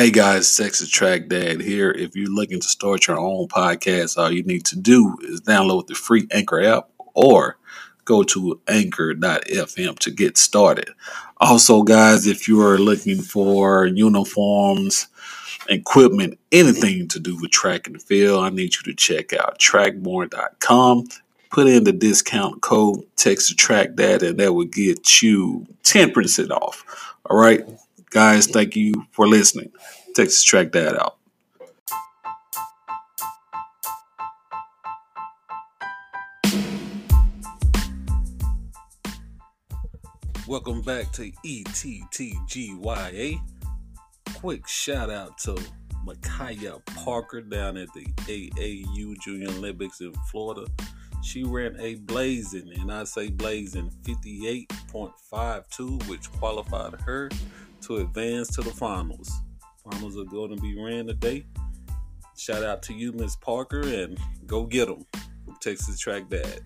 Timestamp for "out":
19.34-19.58, 30.96-31.16, 45.08-45.38, 62.62-62.82